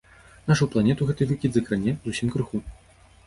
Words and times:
Нашу 0.51 0.67
планету 0.75 1.07
гэты 1.09 1.27
выкід 1.31 1.51
закране 1.59 1.93
зусім 2.09 2.33
крыху. 2.37 2.63